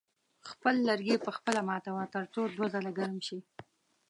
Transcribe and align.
خپل 0.49 0.75
لرګي 0.87 1.17
په 1.25 1.31
خپله 1.37 1.61
ماتوه 1.69 2.03
تر 2.13 2.23
څو 2.33 2.41
دوه 2.55 2.67
ځله 2.73 2.91
ګرم 2.97 3.17
شي. 3.27 3.39